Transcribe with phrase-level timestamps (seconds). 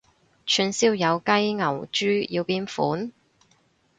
[0.47, 3.13] 串燒有雞牛豬要邊款？